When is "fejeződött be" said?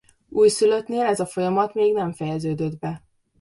2.13-3.03